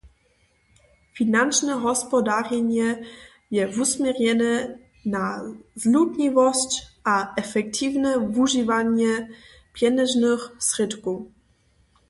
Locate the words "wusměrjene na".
3.75-5.27